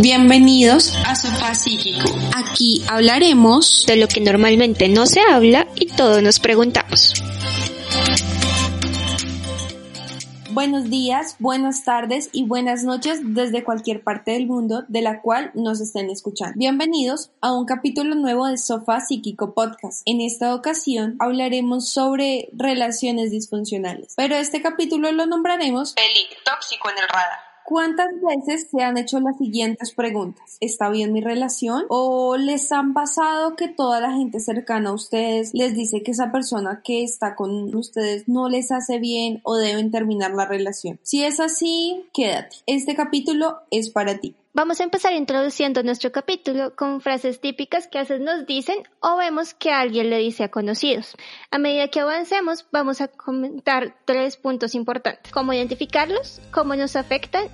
[0.00, 2.08] Bienvenidos a Sofá Psíquico.
[2.34, 7.14] Aquí hablaremos de lo que normalmente no se habla y todos nos preguntamos.
[10.50, 15.52] Buenos días, buenas tardes y buenas noches desde cualquier parte del mundo de la cual
[15.54, 16.54] nos estén escuchando.
[16.56, 20.02] Bienvenidos a un capítulo nuevo de Sofá Psíquico Podcast.
[20.04, 26.98] En esta ocasión hablaremos sobre relaciones disfuncionales, pero este capítulo lo nombraremos Peli tóxico en
[26.98, 27.47] el radar.
[27.68, 30.56] ¿Cuántas veces se han hecho las siguientes preguntas?
[30.58, 31.84] ¿Está bien mi relación?
[31.90, 36.32] ¿O les han pasado que toda la gente cercana a ustedes les dice que esa
[36.32, 40.98] persona que está con ustedes no les hace bien o deben terminar la relación?
[41.02, 42.56] Si es así, quédate.
[42.64, 44.34] Este capítulo es para ti.
[44.54, 49.16] Vamos a empezar introduciendo nuestro capítulo con frases típicas que a veces nos dicen o
[49.16, 51.16] vemos que alguien le dice a conocidos.
[51.50, 55.30] A medida que avancemos, vamos a comentar tres puntos importantes.
[55.32, 57.48] Cómo identificarlos, cómo nos afectan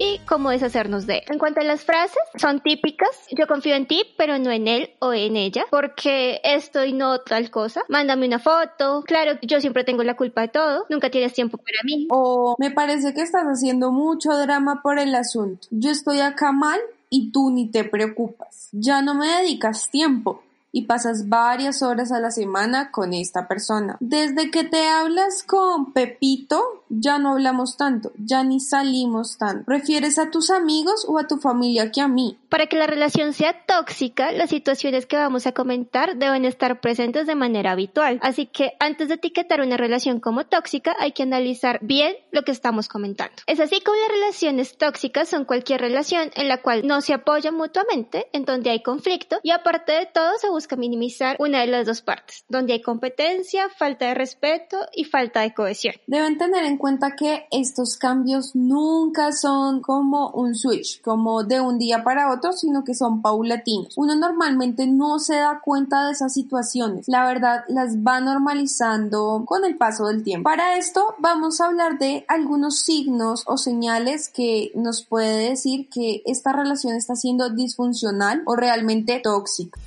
[0.00, 1.24] y cómo deshacernos de él.
[1.28, 3.10] En cuanto a las frases, son típicas.
[3.30, 7.20] Yo confío en ti, pero no en él o en ella, porque esto y no
[7.20, 7.82] tal cosa.
[7.88, 9.04] Mándame una foto.
[9.06, 10.86] Claro, yo siempre tengo la culpa de todo.
[10.88, 12.08] Nunca tienes tiempo para mí.
[12.10, 15.68] O me parece que estás haciendo mucho drama por el asunto.
[15.70, 18.70] Yo estoy acá mal y tú ni te preocupas.
[18.72, 23.96] Ya no me dedicas tiempo y pasas varias horas a la semana con esta persona.
[24.00, 29.64] Desde que te hablas con Pepito, ya no hablamos tanto, ya ni salimos tanto.
[29.64, 32.38] ¿Prefieres a tus amigos o a tu familia que a mí?
[32.48, 37.26] Para que la relación sea tóxica, las situaciones que vamos a comentar deben estar presentes
[37.26, 38.18] de manera habitual.
[38.22, 42.52] Así que antes de etiquetar una relación como tóxica, hay que analizar bien lo que
[42.52, 43.34] estamos comentando.
[43.46, 47.54] Es así como las relaciones tóxicas son cualquier relación en la cual no se apoyan
[47.54, 51.86] mutuamente, en donde hay conflicto y aparte de todo se busca minimizar una de las
[51.86, 55.94] dos partes, donde hay competencia, falta de respeto y falta de cohesión.
[56.06, 61.78] Deben tener en cuenta que estos cambios nunca son como un switch, como de un
[61.78, 63.96] día para otro, sino que son paulatinos.
[63.96, 67.06] Uno normalmente no se da cuenta de esas situaciones.
[67.06, 70.48] La verdad, las va normalizando con el paso del tiempo.
[70.48, 76.22] Para esto vamos a hablar de algunos signos o señales que nos puede decir que
[76.24, 79.78] esta relación está siendo disfuncional o realmente tóxica.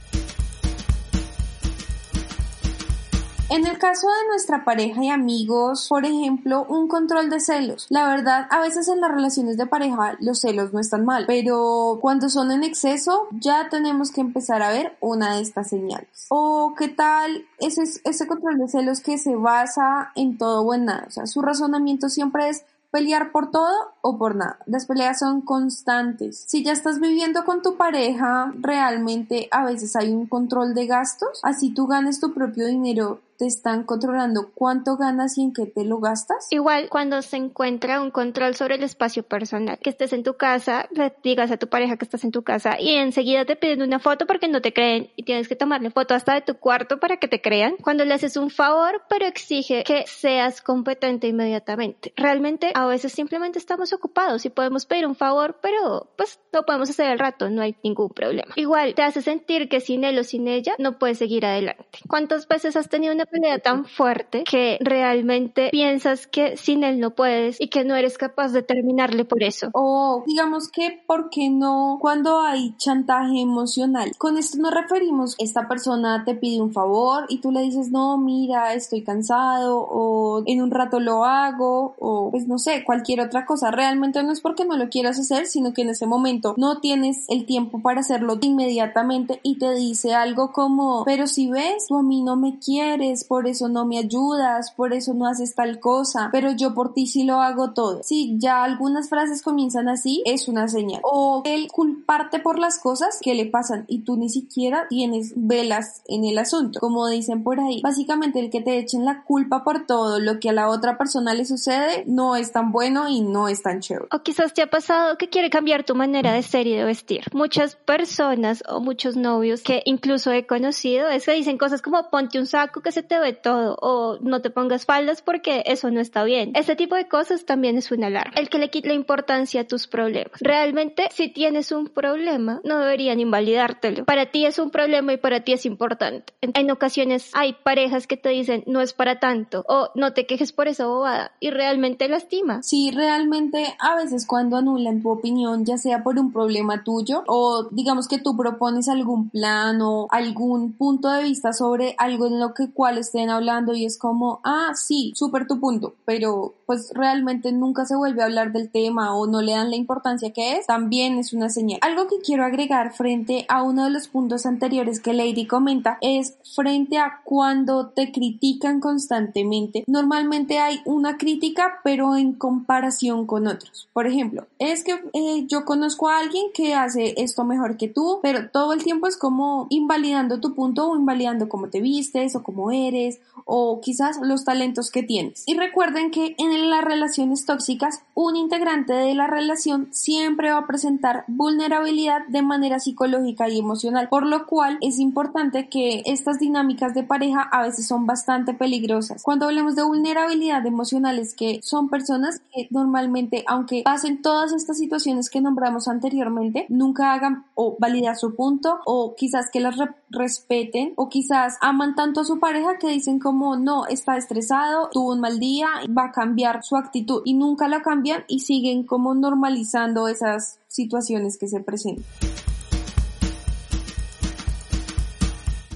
[3.53, 7.85] En el caso de nuestra pareja y amigos, por ejemplo, un control de celos.
[7.89, 11.99] La verdad, a veces en las relaciones de pareja los celos no están mal, pero
[12.01, 16.25] cuando son en exceso ya tenemos que empezar a ver una de estas señales.
[16.29, 20.85] O qué tal ese, ese control de celos que se basa en todo o en
[20.85, 21.05] nada.
[21.07, 24.59] O sea, su razonamiento siempre es pelear por todo o por nada.
[24.67, 26.43] Las peleas son constantes.
[26.47, 31.39] Si ya estás viviendo con tu pareja, realmente a veces hay un control de gastos.
[31.41, 35.83] Así tú ganes tu propio dinero te están controlando cuánto ganas y en qué te
[35.85, 36.47] lo gastas.
[36.51, 40.87] Igual cuando se encuentra un control sobre el espacio personal, que estés en tu casa,
[41.23, 44.25] digas a tu pareja que estás en tu casa y enseguida te piden una foto
[44.25, 47.27] porque no te creen y tienes que tomarle foto hasta de tu cuarto para que
[47.27, 47.75] te crean.
[47.81, 52.13] Cuando le haces un favor, pero exige que seas competente inmediatamente.
[52.15, 56.89] Realmente a veces simplemente estamos ocupados y podemos pedir un favor, pero pues no podemos
[56.89, 58.53] hacer el rato, no hay ningún problema.
[58.55, 61.99] Igual te hace sentir que sin él o sin ella no puedes seguir adelante.
[62.07, 67.11] ¿Cuántas veces has tenido una pelea tan fuerte que realmente piensas que sin él no
[67.11, 69.69] puedes y que no eres capaz de terminarle por eso.
[69.73, 74.11] O digamos que, ¿por qué no cuando hay chantaje emocional?
[74.17, 78.17] Con esto nos referimos, esta persona te pide un favor y tú le dices, no,
[78.17, 83.45] mira, estoy cansado o en un rato lo hago o pues no sé, cualquier otra
[83.45, 83.71] cosa.
[83.71, 87.25] Realmente no es porque no lo quieras hacer, sino que en ese momento no tienes
[87.29, 92.03] el tiempo para hacerlo inmediatamente y te dice algo como, pero si ves, tú a
[92.03, 96.29] mí no me quieres por eso no me ayudas, por eso no haces tal cosa,
[96.31, 98.01] pero yo por ti sí lo hago todo.
[98.03, 101.01] Si ya algunas frases comienzan así, es una señal.
[101.03, 106.01] O el culparte por las cosas que le pasan y tú ni siquiera tienes velas
[106.07, 107.81] en el asunto, como dicen por ahí.
[107.81, 111.33] Básicamente el que te echen la culpa por todo lo que a la otra persona
[111.33, 114.07] le sucede no es tan bueno y no es tan chévere.
[114.11, 117.25] O quizás te ha pasado que quiere cambiar tu manera de ser y de vestir.
[117.33, 122.39] Muchas personas o muchos novios que incluso he conocido es que dicen cosas como ponte
[122.39, 125.99] un saco que se te ve todo o no te pongas faldas porque eso no
[125.99, 126.51] está bien.
[126.55, 128.33] Ese tipo de cosas también es una alarma.
[128.35, 130.33] El que le quite la importancia a tus problemas.
[130.39, 134.05] Realmente, si tienes un problema, no deberían invalidártelo.
[134.05, 136.33] Para ti es un problema y para ti es importante.
[136.41, 140.51] En, ocasiones hay parejas que te dicen no es para tanto o no te quejes
[140.51, 142.63] por esa bobada y realmente lastima.
[142.63, 147.67] Sí, realmente a veces cuando anulan tu opinión, ya sea por un problema tuyo o
[147.71, 152.53] digamos que tú propones algún plan o algún punto de vista sobre algo en lo
[152.53, 156.91] que cual casual estén hablando y es como, ah, sí, súper tu punto, pero pues
[156.93, 160.57] realmente nunca se vuelve a hablar del tema o no le dan la importancia que
[160.57, 161.79] es, también es una señal.
[161.81, 166.35] Algo que quiero agregar frente a uno de los puntos anteriores que Lady comenta es
[166.55, 169.83] frente a cuando te critican constantemente.
[169.87, 173.89] Normalmente hay una crítica, pero en comparación con otros.
[173.93, 178.19] Por ejemplo, es que eh, yo conozco a alguien que hace esto mejor que tú,
[178.21, 182.43] pero todo el tiempo es como invalidando tu punto o invalidando cómo te vistes o
[182.43, 185.43] cómo eres o quizás los talentos que tienes.
[185.45, 190.67] Y recuerden que en las relaciones tóxicas, un integrante de la relación siempre va a
[190.67, 196.93] presentar vulnerabilidad de manera psicológica y emocional, por lo cual es importante que estas dinámicas
[196.93, 199.23] de pareja a veces son bastante peligrosas.
[199.23, 204.77] Cuando hablamos de vulnerabilidad emocional es que son personas que normalmente, aunque pasen todas estas
[204.77, 209.77] situaciones que nombramos anteriormente, nunca hagan o validar su punto o quizás que las
[210.13, 215.13] respeten o quizás aman tanto a su pareja que dicen como no, está estresado, tuvo
[215.13, 219.13] un mal día, va a cambiar su actitud y nunca la cambian y siguen como
[219.15, 222.05] normalizando esas situaciones que se presentan.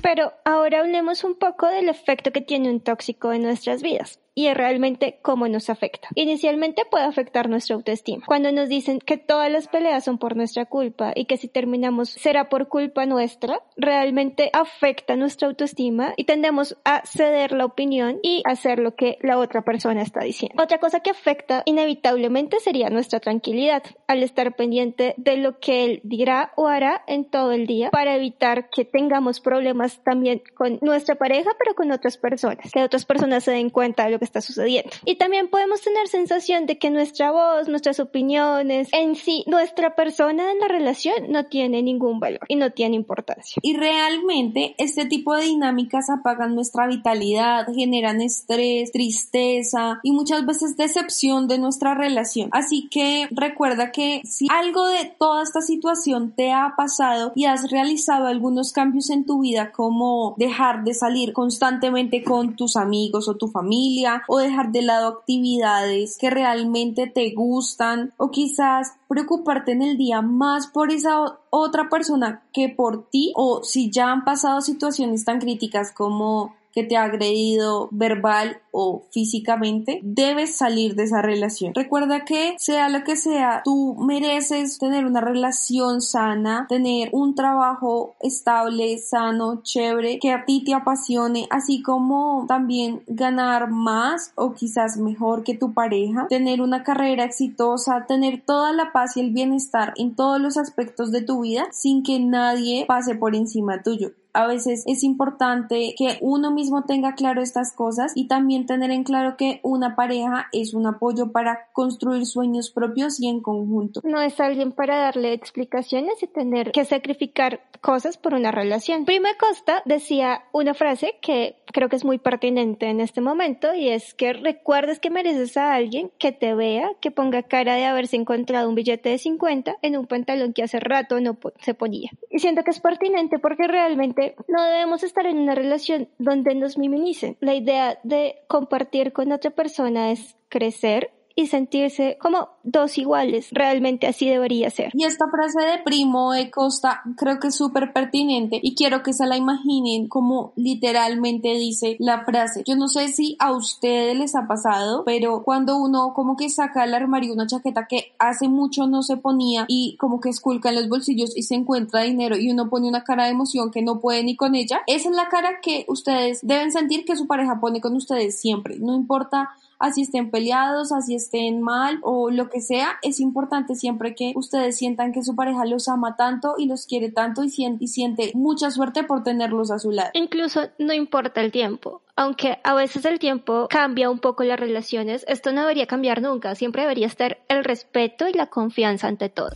[0.02, 4.46] Pero ahora hablemos un poco del efecto que tiene un tóxico en nuestras vidas y
[4.46, 6.10] es realmente cómo nos afecta.
[6.14, 8.24] Inicialmente puede afectar nuestra autoestima.
[8.28, 12.10] Cuando nos dicen que todas las peleas son por nuestra culpa y que si terminamos
[12.10, 18.44] será por culpa nuestra, realmente afecta nuestra autoestima y tendemos a ceder la opinión y
[18.46, 20.62] hacer lo que la otra persona está diciendo.
[20.62, 26.02] Otra cosa que afecta inevitablemente sería nuestra tranquilidad al estar pendiente de lo que él
[26.04, 31.16] dirá o hará en todo el día para evitar que tengamos problemas también con nuestra
[31.16, 34.42] pareja pero con otras personas, que otras personas se den cuenta de lo que está
[34.42, 34.90] sucediendo.
[35.06, 40.52] Y también podemos tener sensación de que nuestra voz, nuestras opiniones, en sí, nuestra persona
[40.52, 43.60] en la relación no tiene ningún valor y no tiene importancia.
[43.62, 50.78] Y realmente este tipo de dinámicas apagan nuestra vitalidad, generan estrés, tristeza y muchas veces
[50.78, 52.50] decepción de nuestra relación.
[52.52, 57.70] Así que recuerda que si algo de toda esta situación te ha pasado y has
[57.72, 63.36] realizado algunos cambios en tu vida como dejar de salir constantemente con tus amigos o
[63.36, 69.82] tu familia, o dejar de lado actividades que realmente te gustan o quizás preocuparte en
[69.82, 74.62] el día más por esa otra persona que por ti o si ya han pasado
[74.62, 81.24] situaciones tan críticas como que te ha agredido verbal o físicamente, debes salir de esa
[81.24, 81.74] relación.
[81.74, 88.16] Recuerda que sea lo que sea, tú mereces tener una relación sana, tener un trabajo
[88.20, 94.98] estable, sano, chévere, que a ti te apasione, así como también ganar más o quizás
[94.98, 99.96] mejor que tu pareja, tener una carrera exitosa, tener toda la paz y el bienestar
[99.98, 104.46] en todos los aspectos de tu vida sin que nadie pase por encima tuyo a
[104.46, 109.36] veces es importante que uno mismo tenga claro estas cosas y también tener en claro
[109.36, 114.02] que una pareja es un apoyo para construir sueños propios y en conjunto.
[114.04, 119.06] No es alguien para darle explicaciones y tener que sacrificar cosas por una relación.
[119.06, 123.90] Prima Costa decía una frase que creo que es muy pertinente en este momento y
[123.90, 128.18] es que recuerdes que mereces a alguien que te vea, que ponga cara de haberse
[128.18, 132.12] encontrado un billete de 50 en un pantalón que hace rato no se ponía.
[132.30, 136.78] Y siento que es pertinente porque realmente no debemos estar en una relación donde nos
[136.78, 137.38] minimicen.
[137.40, 143.50] La idea de compartir con otra persona es crecer y sentirse como dos iguales.
[143.52, 144.92] Realmente así debería ser.
[144.96, 149.14] Y esta frase de Primo de Costa creo que es súper pertinente y quiero que
[149.14, 152.64] se la imaginen como literalmente dice la frase.
[152.66, 156.82] Yo no sé si a ustedes les ha pasado, pero cuando uno como que saca
[156.82, 160.76] del armario una chaqueta que hace mucho no se ponía y como que esculca en
[160.76, 164.00] los bolsillos y se encuentra dinero y uno pone una cara de emoción que no
[164.00, 167.60] puede ni con ella, esa es la cara que ustedes deben sentir que su pareja
[167.60, 168.80] pone con ustedes siempre.
[168.80, 174.16] No importa así estén peleados, así estén mal o lo que sea, es importante siempre
[174.16, 178.32] que ustedes sientan que su pareja los ama tanto y los quiere tanto y siente,
[178.34, 180.10] mucha suerte por tenerlos a su lado.
[180.14, 182.02] Incluso no importa el tiempo.
[182.16, 186.56] Aunque a veces el tiempo cambia un poco las relaciones, esto no debería cambiar nunca.
[186.56, 189.52] Siempre debería estar el respeto y la confianza ante todo.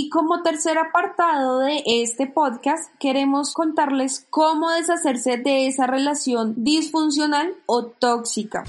[0.00, 7.56] Y como tercer apartado de este podcast, queremos contarles cómo deshacerse de esa relación disfuncional
[7.66, 8.62] o tóxica.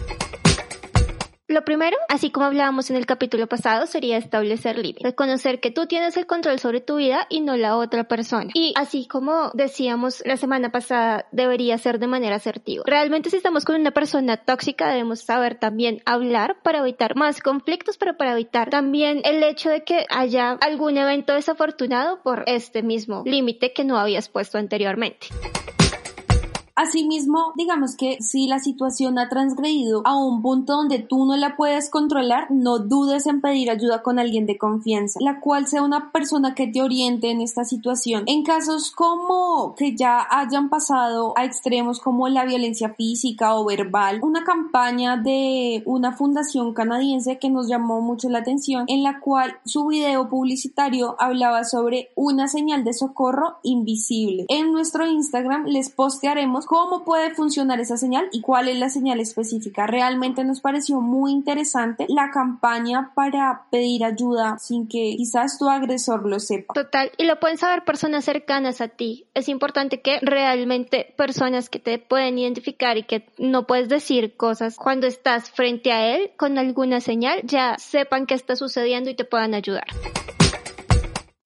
[1.49, 5.01] Lo primero, así como hablábamos en el capítulo pasado, sería establecer límites.
[5.01, 8.51] Reconocer que tú tienes el control sobre tu vida y no la otra persona.
[8.53, 12.83] Y así como decíamos la semana pasada, debería ser de manera asertiva.
[12.85, 17.97] Realmente si estamos con una persona tóxica debemos saber también hablar para evitar más conflictos,
[17.97, 23.23] pero para evitar también el hecho de que haya algún evento desafortunado por este mismo
[23.25, 25.29] límite que no habías puesto anteriormente.
[26.79, 31.57] Asimismo, digamos que si la situación ha transgredido a un punto donde tú no la
[31.57, 36.13] puedes controlar, no dudes en pedir ayuda con alguien de confianza, la cual sea una
[36.13, 38.23] persona que te oriente en esta situación.
[38.27, 44.21] En casos como que ya hayan pasado a extremos como la violencia física o verbal,
[44.23, 49.57] una campaña de una fundación canadiense que nos llamó mucho la atención, en la cual
[49.65, 54.45] su video publicitario hablaba sobre una señal de socorro invisible.
[54.47, 59.19] En nuestro Instagram les postearemos cómo puede funcionar esa señal y cuál es la señal
[59.19, 59.87] específica.
[59.87, 66.29] Realmente nos pareció muy interesante la campaña para pedir ayuda sin que quizás tu agresor
[66.29, 66.75] lo sepa.
[66.75, 69.25] Total, y lo pueden saber personas cercanas a ti.
[69.33, 74.75] Es importante que realmente personas que te pueden identificar y que no puedes decir cosas
[74.75, 79.25] cuando estás frente a él con alguna señal, ya sepan qué está sucediendo y te
[79.25, 79.87] puedan ayudar.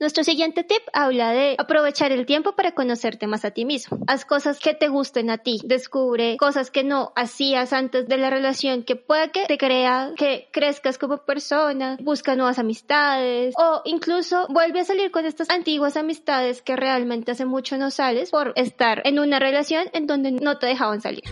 [0.03, 3.99] Nuestro siguiente tip habla de aprovechar el tiempo para conocerte más a ti mismo.
[4.05, 5.61] Haz cosas que te gusten a ti.
[5.63, 10.49] Descubre cosas que no hacías antes de la relación que pueda que te crea que
[10.51, 11.95] crezcas como persona.
[12.01, 17.45] Busca nuevas amistades o incluso vuelve a salir con estas antiguas amistades que realmente hace
[17.45, 21.23] mucho no sales por estar en una relación en donde no te dejaban salir.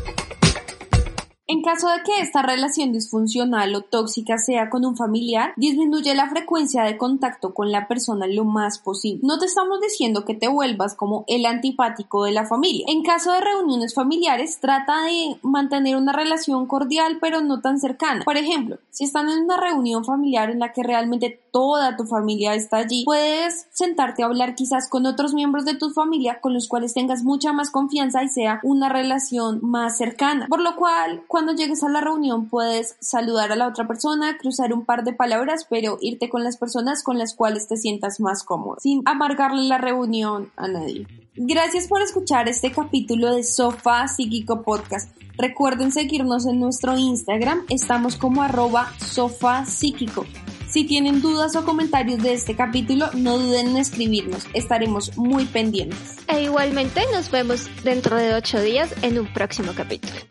[1.51, 6.29] En caso de que esta relación disfuncional o tóxica sea con un familiar, disminuye la
[6.29, 9.19] frecuencia de contacto con la persona lo más posible.
[9.23, 12.85] No te estamos diciendo que te vuelvas como el antipático de la familia.
[12.87, 18.23] En caso de reuniones familiares, trata de mantener una relación cordial pero no tan cercana.
[18.23, 22.55] Por ejemplo, si están en una reunión familiar en la que realmente toda tu familia
[22.55, 26.67] está allí, puedes sentarte a hablar quizás con otros miembros de tu familia con los
[26.67, 30.47] cuales tengas mucha más confianza y sea una relación más cercana.
[30.47, 34.73] Por lo cual, cuando llegues a la reunión puedes saludar a la otra persona, cruzar
[34.73, 38.43] un par de palabras, pero irte con las personas con las cuales te sientas más
[38.43, 41.07] cómodo, sin amargarle la reunión a nadie.
[41.35, 45.15] Gracias por escuchar este capítulo de Sofá Psíquico Podcast.
[45.37, 50.25] Recuerden seguirnos en nuestro Instagram, estamos como arroba sofá psíquico.
[50.71, 56.15] Si tienen dudas o comentarios de este capítulo, no duden en escribirnos, estaremos muy pendientes.
[56.29, 60.30] E igualmente nos vemos dentro de ocho días en un próximo capítulo.